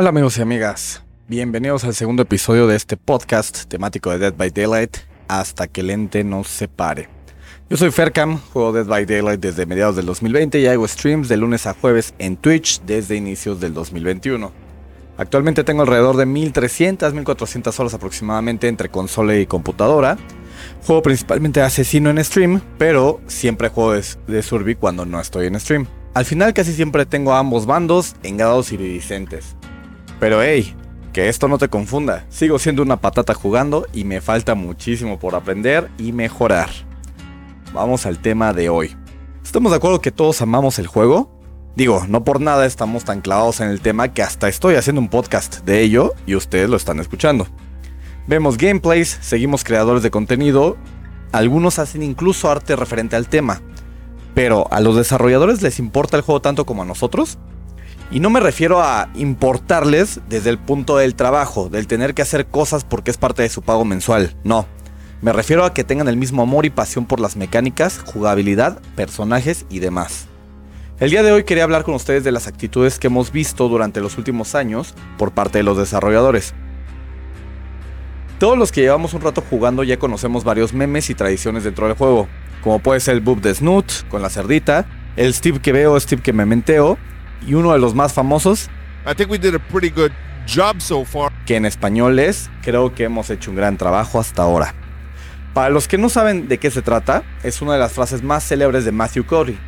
[0.00, 4.48] Hola amigos y amigas, bienvenidos al segundo episodio de este podcast temático de Dead by
[4.48, 4.96] Daylight,
[5.28, 7.10] hasta que el ente nos separe.
[7.68, 11.36] Yo soy Fercam, juego Dead by Daylight desde mediados del 2020 y hago streams de
[11.36, 14.50] lunes a jueves en Twitch desde inicios del 2021.
[15.18, 20.16] Actualmente tengo alrededor de 1300, 1400 horas aproximadamente entre consola y computadora.
[20.86, 25.86] Juego principalmente asesino en stream, pero siempre juego de, Survey cuando no estoy en stream.
[26.14, 29.56] Al final casi siempre tengo a ambos bandos en grados iridiscentes.
[30.20, 30.76] Pero hey,
[31.14, 35.34] que esto no te confunda, sigo siendo una patata jugando y me falta muchísimo por
[35.34, 36.68] aprender y mejorar.
[37.72, 38.94] Vamos al tema de hoy.
[39.42, 41.30] ¿Estamos de acuerdo que todos amamos el juego?
[41.74, 45.08] Digo, no por nada estamos tan clavados en el tema que hasta estoy haciendo un
[45.08, 47.46] podcast de ello y ustedes lo están escuchando.
[48.26, 50.76] Vemos gameplays, seguimos creadores de contenido,
[51.32, 53.62] algunos hacen incluso arte referente al tema.
[54.34, 57.38] Pero ¿a los desarrolladores les importa el juego tanto como a nosotros?
[58.12, 62.46] Y no me refiero a importarles desde el punto del trabajo, del tener que hacer
[62.46, 64.34] cosas porque es parte de su pago mensual.
[64.42, 64.66] No.
[65.22, 69.64] Me refiero a que tengan el mismo amor y pasión por las mecánicas, jugabilidad, personajes
[69.70, 70.26] y demás.
[70.98, 74.00] El día de hoy quería hablar con ustedes de las actitudes que hemos visto durante
[74.00, 76.52] los últimos años por parte de los desarrolladores.
[78.40, 81.96] Todos los que llevamos un rato jugando ya conocemos varios memes y tradiciones dentro del
[81.96, 82.26] juego,
[82.62, 84.86] como puede ser el boob de Snoot con la cerdita,
[85.16, 86.98] el Steve que veo, Steve que me menteo,
[87.46, 88.68] y uno de los más famosos,
[89.06, 90.12] I think we did a pretty good
[90.46, 91.32] job so far.
[91.46, 94.74] que en español es, creo que hemos hecho un gran trabajo hasta ahora.
[95.54, 98.46] Para los que no saben de qué se trata, es una de las frases más
[98.46, 99.58] célebres de Matthew Cody,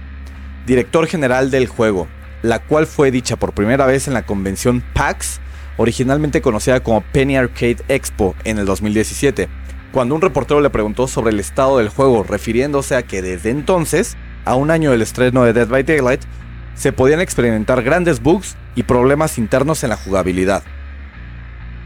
[0.66, 2.08] director general del juego,
[2.42, 5.40] la cual fue dicha por primera vez en la convención PAX,
[5.76, 9.48] originalmente conocida como Penny Arcade Expo en el 2017,
[9.92, 14.16] cuando un reportero le preguntó sobre el estado del juego, refiriéndose a que desde entonces,
[14.44, 16.22] a un año del estreno de Dead by Daylight,
[16.74, 20.62] se podían experimentar grandes bugs y problemas internos en la jugabilidad.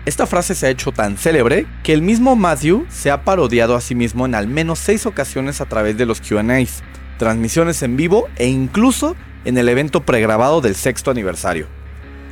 [0.05, 3.81] Esta frase se ha hecho tan célebre que el mismo Matthew se ha parodiado a
[3.81, 6.85] sí mismo en al menos 6 ocasiones a través de los QAs,
[7.19, 11.67] transmisiones en vivo e incluso en el evento pregrabado del sexto aniversario.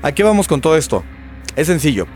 [0.03, 1.03] ¿A qué vamos con todo esto?
[1.57, 2.07] Es sencillo.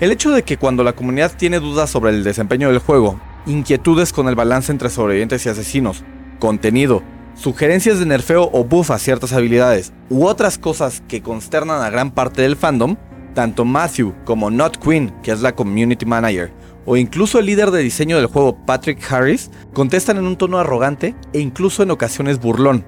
[0.00, 4.12] El hecho de que cuando la comunidad tiene dudas sobre el desempeño del juego, inquietudes
[4.12, 6.04] con el balance entre sobrevivientes y asesinos,
[6.38, 7.02] contenido,
[7.38, 12.10] sugerencias de nerfeo o buff a ciertas habilidades u otras cosas que consternan a gran
[12.10, 12.96] parte del fandom,
[13.34, 16.52] tanto Matthew como Not Queen, que es la community manager,
[16.84, 21.14] o incluso el líder de diseño del juego Patrick Harris, contestan en un tono arrogante
[21.32, 22.84] e incluso en ocasiones burlón.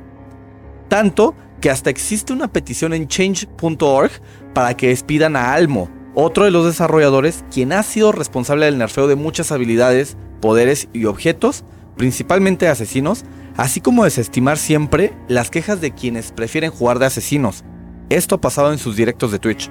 [0.88, 4.10] Tanto que hasta existe una petición en change.org
[4.52, 9.06] para que despidan a Almo, otro de los desarrolladores quien ha sido responsable del nerfeo
[9.06, 11.64] de muchas habilidades, poderes y objetos,
[11.96, 13.24] principalmente asesinos,
[13.56, 17.64] así como desestimar siempre las quejas de quienes prefieren jugar de asesinos.
[18.08, 19.70] Esto ha pasado en sus directos de Twitch.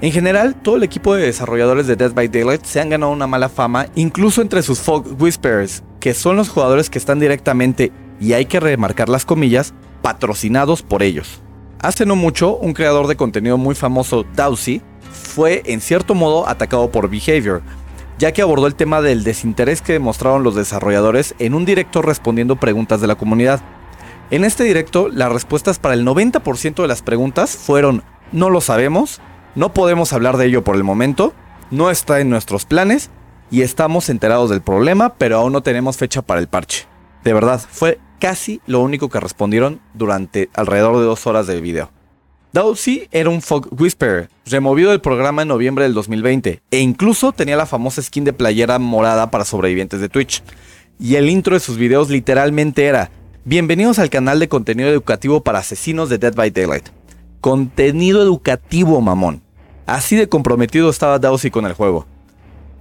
[0.00, 3.26] En general, todo el equipo de desarrolladores de Dead by Daylight se han ganado una
[3.26, 8.32] mala fama, incluso entre sus Folk Whisperers, que son los jugadores que están directamente, y
[8.32, 9.72] hay que remarcar las comillas,
[10.02, 11.42] patrocinados por ellos.
[11.80, 16.90] Hace no mucho, un creador de contenido muy famoso, Dowsy, fue en cierto modo atacado
[16.90, 17.62] por Behavior,
[18.18, 22.56] ya que abordó el tema del desinterés que demostraron los desarrolladores en un directo respondiendo
[22.56, 23.60] preguntas de la comunidad.
[24.30, 28.02] En este directo, las respuestas para el 90% de las preguntas fueron
[28.32, 29.20] no lo sabemos,
[29.54, 31.34] no podemos hablar de ello por el momento,
[31.70, 33.10] no está en nuestros planes
[33.50, 36.86] y estamos enterados del problema, pero aún no tenemos fecha para el parche.
[37.22, 41.90] De verdad, fue casi lo único que respondieron durante alrededor de dos horas de video.
[42.54, 47.56] Dowsy era un Fog Whisperer, removido del programa en noviembre del 2020, e incluso tenía
[47.56, 50.40] la famosa skin de playera morada para sobrevivientes de Twitch.
[51.00, 53.10] Y el intro de sus videos literalmente era,
[53.44, 56.90] bienvenidos al canal de contenido educativo para asesinos de Dead by Daylight.
[57.40, 59.42] Contenido educativo, mamón.
[59.84, 62.06] Así de comprometido estaba Dowsy con el juego.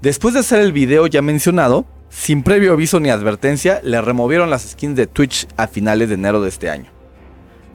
[0.04, 4.70] Después de hacer el video ya mencionado, sin previo aviso ni advertencia, le removieron las
[4.70, 6.93] skins de Twitch a finales de enero de este año.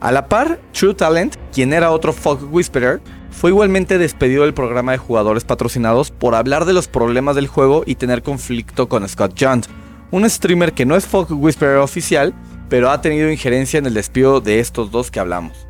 [0.01, 3.01] A la par, True Talent, quien era otro Fog Whisperer,
[3.33, 7.83] fue igualmente despedido del programa de jugadores patrocinados por hablar de los problemas del juego
[7.85, 9.67] y tener conflicto con Scott Junt,
[10.13, 12.33] un streamer que no es Fog Whisperer oficial,
[12.69, 15.67] pero ha tenido injerencia en el despido de estos dos que hablamos.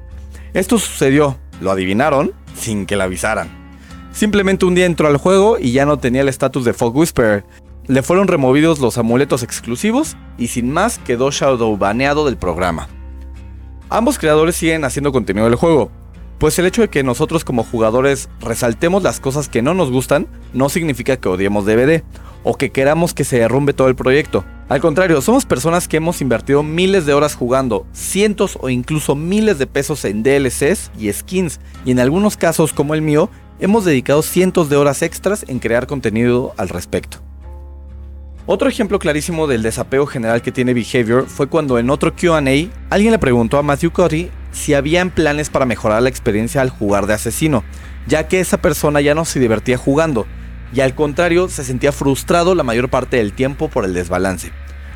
[0.53, 3.49] Esto sucedió, lo adivinaron, sin que le avisaran.
[4.13, 7.45] Simplemente un día entró al juego y ya no tenía el estatus de Fog Whisperer.
[7.87, 12.89] Le fueron removidos los amuletos exclusivos y sin más quedó Shadow baneado del programa.
[13.91, 15.91] Ambos creadores siguen haciendo contenido del juego,
[16.39, 20.27] pues el hecho de que nosotros como jugadores resaltemos las cosas que no nos gustan
[20.53, 22.03] no significa que odiemos DVD
[22.45, 24.45] o que queramos que se derrumbe todo el proyecto.
[24.69, 29.59] Al contrario, somos personas que hemos invertido miles de horas jugando, cientos o incluso miles
[29.59, 34.21] de pesos en DLCs y skins, y en algunos casos como el mío, hemos dedicado
[34.21, 37.28] cientos de horas extras en crear contenido al respecto.
[38.51, 42.39] Otro ejemplo clarísimo del desapego general que tiene Behavior fue cuando en otro QA
[42.89, 47.07] alguien le preguntó a Matthew Cotty si habían planes para mejorar la experiencia al jugar
[47.07, 47.63] de asesino,
[48.07, 50.27] ya que esa persona ya no se divertía jugando,
[50.73, 54.51] y al contrario se sentía frustrado la mayor parte del tiempo por el desbalance.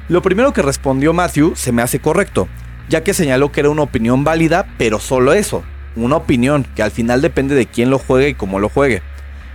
[0.08, 2.48] Lo primero que respondió Matthew se me hace correcto,
[2.88, 5.62] ya que señaló que era una opinión válida, pero solo eso,
[5.94, 9.02] una opinión que al final depende de quién lo juegue y cómo lo juegue.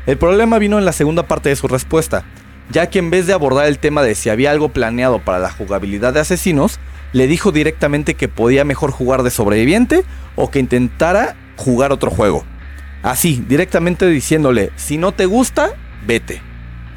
[0.05, 2.25] El problema vino en la segunda parte de su respuesta,
[2.69, 5.51] ya que en vez de abordar el tema de si había algo planeado para la
[5.51, 6.79] jugabilidad de asesinos,
[7.13, 10.03] le dijo directamente que podía mejor jugar de sobreviviente
[10.35, 12.43] o que intentara jugar otro juego.
[13.03, 15.71] Así, directamente diciéndole, si no te gusta,
[16.05, 16.41] vete.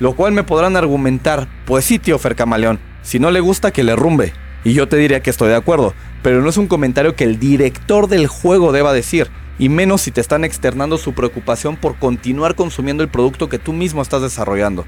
[0.01, 3.97] Lo cual me podrán argumentar, pues sí, tío Fercamaleón, si no le gusta que le
[3.97, 4.33] rumbe.
[4.65, 7.39] Y yo te diría que estoy de acuerdo, pero no es un comentario que el
[7.39, 12.55] director del juego deba decir, y menos si te están externando su preocupación por continuar
[12.55, 14.87] consumiendo el producto que tú mismo estás desarrollando.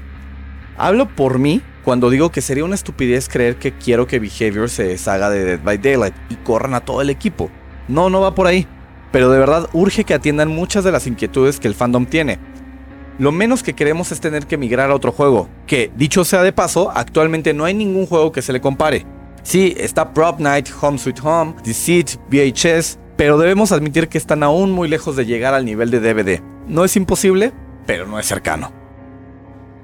[0.77, 4.83] Hablo por mí cuando digo que sería una estupidez creer que quiero que Behavior se
[4.85, 7.51] deshaga de Dead by Daylight y corran a todo el equipo.
[7.87, 8.67] No, no va por ahí.
[9.11, 12.39] Pero de verdad urge que atiendan muchas de las inquietudes que el fandom tiene.
[13.19, 16.51] Lo menos que queremos es tener que migrar a otro juego, que, dicho sea de
[16.51, 19.05] paso, actualmente no hay ningún juego que se le compare.
[19.43, 24.71] Sí, está Prop Night, Home Sweet Home, Deceit, VHS, pero debemos admitir que están aún
[24.71, 26.41] muy lejos de llegar al nivel de DVD.
[26.67, 27.51] No es imposible,
[27.85, 28.82] pero no es cercano.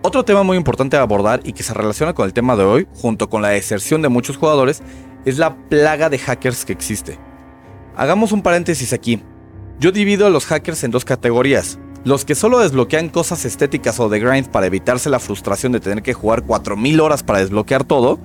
[0.02, 2.88] Otro tema muy importante a abordar y que se relaciona con el tema de hoy,
[2.96, 4.82] junto con la deserción de muchos jugadores,
[5.26, 7.20] es la plaga de hackers que existe.
[7.98, 9.22] Hagamos un paréntesis aquí.
[9.78, 11.80] Yo divido a los hackers en dos categorías.
[12.06, 16.02] Los que solo desbloquean cosas estéticas o de grind para evitarse la frustración de tener
[16.02, 18.20] que jugar 4000 horas para desbloquear todo,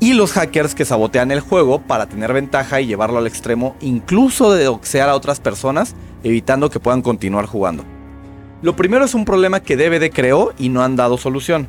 [0.00, 4.52] y los hackers que sabotean el juego para tener ventaja y llevarlo al extremo, incluso
[4.52, 7.84] de doxear a otras personas, evitando que puedan continuar jugando.
[8.62, 11.68] Lo primero es un problema que DVD creó y no han dado solución,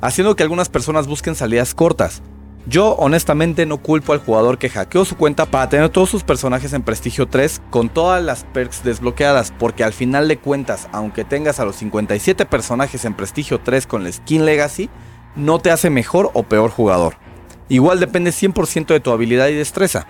[0.00, 2.22] haciendo que algunas personas busquen salidas cortas.
[2.68, 6.74] Yo honestamente no culpo al jugador que hackeó su cuenta para tener todos sus personajes
[6.74, 11.58] en Prestigio 3 con todas las perks desbloqueadas, porque al final de cuentas, aunque tengas
[11.58, 14.90] a los 57 personajes en Prestigio 3 con la skin Legacy,
[15.34, 17.16] no te hace mejor o peor jugador.
[17.68, 20.06] Igual depende 100% de tu habilidad y destreza.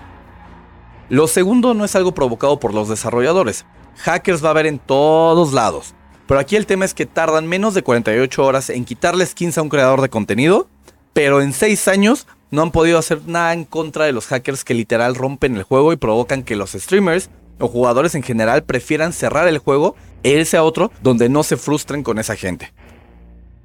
[1.09, 3.65] Lo segundo no es algo provocado por los desarrolladores.
[3.97, 5.95] Hackers va a haber en todos lados.
[6.29, 9.63] Pero aquí el tema es que tardan menos de 48 horas en quitarle skins a
[9.63, 10.69] un creador de contenido,
[11.15, 14.75] pero en 6 años no han podido hacer nada en contra de los hackers que
[14.75, 19.49] literal rompen el juego y provocan que los streamers o jugadores en general prefieran cerrar
[19.49, 22.75] el juego e irse a otro donde no se frustren con esa gente.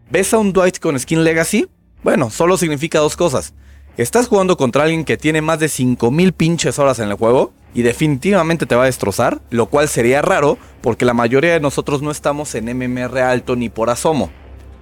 [0.10, 1.68] ¿Ves a un Dwight con skin legacy?
[2.02, 3.54] Bueno, solo significa dos cosas.
[3.98, 7.82] Estás jugando contra alguien que tiene más de 5000 pinches horas en el juego y
[7.82, 12.12] definitivamente te va a destrozar, lo cual sería raro porque la mayoría de nosotros no
[12.12, 14.32] estamos en MMR alto ni por asomo.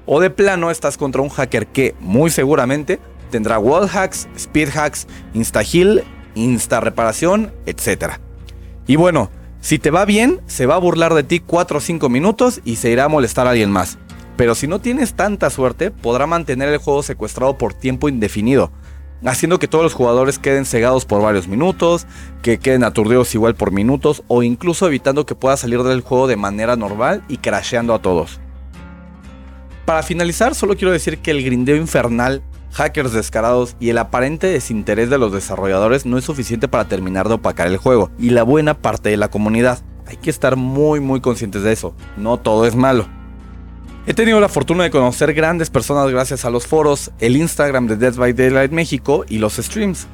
[0.05, 5.07] O de plano estás contra un hacker que muy seguramente tendrá wall hacks, speed hacks,
[5.33, 6.03] insta heal,
[6.35, 8.15] insta reparación, etc.
[8.87, 9.29] Y bueno,
[9.61, 12.77] si te va bien, se va a burlar de ti 4 o 5 minutos y
[12.77, 13.97] se irá a molestar a alguien más.
[14.37, 18.71] Pero si no tienes tanta suerte, podrá mantener el juego secuestrado por tiempo indefinido,
[19.29, 22.07] haciendo que todos los jugadores queden cegados por varios minutos,
[22.41, 26.35] que queden aturdidos igual por minutos o incluso evitando que pueda salir del juego de
[26.35, 28.39] manera normal y crasheando a todos.
[29.85, 35.09] Para finalizar, solo quiero decir que el grindeo infernal, hackers descarados y el aparente desinterés
[35.09, 38.75] de los desarrolladores no es suficiente para terminar de opacar el juego y la buena
[38.75, 39.79] parte de la comunidad.
[40.07, 43.20] Hay que estar muy muy conscientes de eso, no todo es malo.
[44.07, 47.97] He tenido la fortuna de conocer grandes personas gracias a los foros, el Instagram de
[47.97, 50.07] Dead by Daylight México y los streams.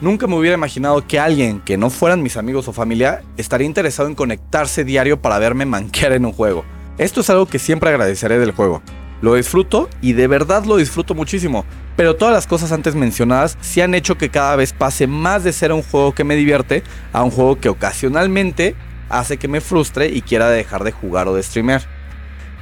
[0.00, 4.08] Nunca me hubiera imaginado que alguien que no fueran mis amigos o familia estaría interesado
[4.08, 6.64] en conectarse diario para verme manquear en un juego.
[6.98, 8.80] Esto es algo que siempre agradeceré del juego.
[9.22, 11.64] Lo disfruto y de verdad lo disfruto muchísimo,
[11.96, 15.52] pero todas las cosas antes mencionadas sí han hecho que cada vez pase más de
[15.52, 18.76] ser un juego que me divierte a un juego que ocasionalmente
[19.08, 21.91] hace que me frustre y quiera dejar de jugar o de streamear.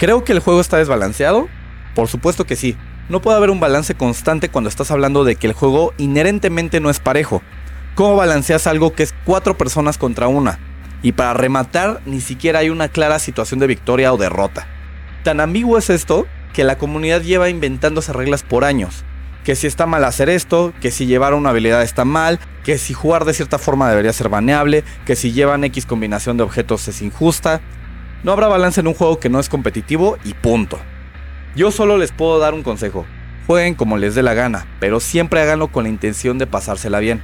[0.01, 1.51] ¿Creo que el juego está desbalanceado?
[1.95, 2.75] Por supuesto que sí.
[3.11, 6.89] No puede haber un balance constante cuando estás hablando de que el juego inherentemente no
[6.89, 7.43] es parejo.
[7.97, 10.59] ¿Cómo balanceas algo que es cuatro personas contra una?
[11.03, 14.67] Y para rematar, ni siquiera hay una clara situación de victoria o derrota.
[15.23, 19.05] Tan ambiguo es esto que la comunidad lleva inventándose reglas por años.
[19.45, 22.95] Que si está mal hacer esto, que si llevar una habilidad está mal, que si
[22.95, 27.03] jugar de cierta forma debería ser baneable, que si llevan X combinación de objetos es
[27.03, 27.61] injusta,
[28.23, 30.79] no habrá balance en un juego que no es competitivo y punto.
[31.57, 33.07] Yo solo les puedo dar un consejo.
[33.47, 37.23] Jueguen como les dé la gana, pero siempre háganlo con la intención de pasársela bien.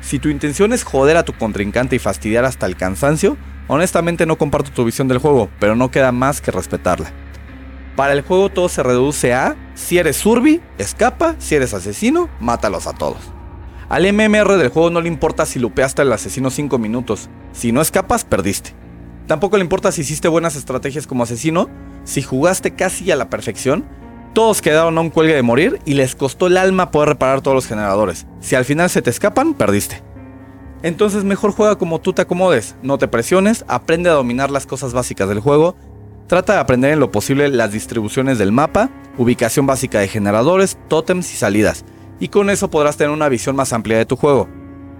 [0.00, 3.36] Si tu intención es joder a tu contrincante y fastidiar hasta el cansancio,
[3.68, 7.10] Honestamente no comparto tu visión del juego, pero no queda más que respetarla.
[7.96, 12.86] Para el juego todo se reduce a, si eres surbi, escapa, si eres asesino, mátalos
[12.86, 13.18] a todos.
[13.88, 17.80] Al MMR del juego no le importa si lupeaste al asesino 5 minutos, si no
[17.80, 18.74] escapas, perdiste.
[19.26, 21.68] Tampoco le importa si hiciste buenas estrategias como asesino,
[22.04, 23.84] si jugaste casi a la perfección,
[24.34, 27.54] todos quedaron a un cuelgue de morir y les costó el alma poder reparar todos
[27.54, 28.26] los generadores.
[28.40, 30.02] Si al final se te escapan, perdiste.
[30.82, 34.92] Entonces mejor juega como tú te acomodes, no te presiones, aprende a dominar las cosas
[34.92, 35.74] básicas del juego,
[36.28, 41.32] trata de aprender en lo posible las distribuciones del mapa, ubicación básica de generadores, tótems
[41.32, 41.84] y salidas,
[42.20, 44.48] y con eso podrás tener una visión más amplia de tu juego.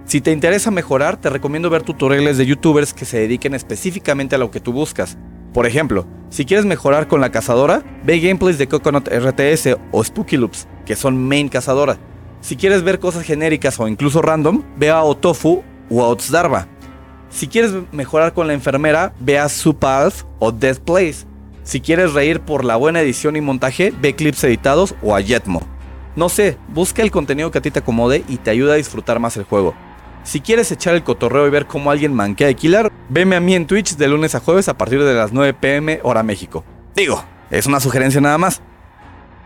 [0.07, 4.37] Si te interesa mejorar, te recomiendo ver tutoriales de youtubers que se dediquen específicamente a
[4.37, 5.17] lo que tú buscas.
[5.53, 10.37] Por ejemplo, si quieres mejorar con la cazadora, ve gameplays de Coconut RTS o Spooky
[10.37, 11.97] Loops, que son main cazadora.
[12.39, 16.69] Si quieres ver cosas genéricas o incluso random, ve a Otofu o a Otsdarva.
[17.29, 21.25] Si quieres mejorar con la enfermera, ve a Supalf o Death Place.
[21.63, 25.67] Si quieres reír por la buena edición y montaje, ve clips editados o a Jetmo.
[26.15, 29.19] No sé, busca el contenido que a ti te acomode y te ayuda a disfrutar
[29.19, 29.75] más el juego.
[30.27, 33.55] Si quieres echar el cotorreo y ver cómo alguien manquea de Killer, veme a mí
[33.55, 36.65] en Twitch de lunes a jueves a partir de las 9 pm hora México.
[36.97, 38.61] Digo, es una sugerencia nada más.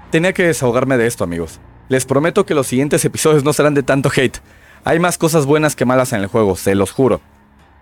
[0.09, 1.59] Tenía que desahogarme de esto, amigos.
[1.87, 4.39] Les prometo que los siguientes episodios no serán de tanto hate.
[4.83, 7.21] Hay más cosas buenas que malas en el juego, se los juro.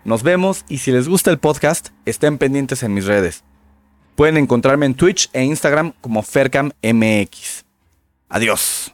[0.04, 3.44] Nos vemos y si les gusta el podcast, estén pendientes en mis redes.
[4.14, 7.64] Pueden encontrarme en Twitch e Instagram como FercamMX.
[8.28, 8.92] Adiós.